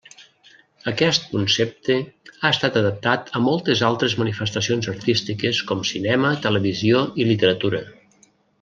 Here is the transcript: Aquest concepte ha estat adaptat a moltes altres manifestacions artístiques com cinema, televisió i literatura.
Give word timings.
Aquest 0.91 1.27
concepte 1.33 1.97
ha 2.37 2.49
estat 2.55 2.79
adaptat 2.81 3.29
a 3.39 3.41
moltes 3.49 3.83
altres 3.91 4.15
manifestacions 4.23 4.89
artístiques 4.95 5.61
com 5.73 5.85
cinema, 5.93 6.33
televisió 6.49 7.05
i 7.25 7.29
literatura. 7.35 7.85